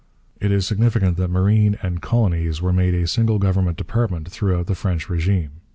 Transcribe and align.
It 0.39 0.51
is 0.51 0.65
significant 0.65 1.17
that 1.17 1.29
'marine' 1.29 1.77
and 1.83 2.01
'colonies' 2.01 2.59
were 2.59 2.73
made 2.73 2.95
a 2.95 3.05
single 3.05 3.37
government 3.37 3.77
department 3.77 4.31
throughout 4.31 4.65
the 4.65 4.73
French 4.73 5.05
régime. 5.05 5.51